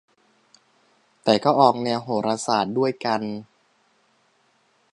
[1.23, 3.21] แต่ก็ออกแนวโหราศาสตร์ด้วยกัน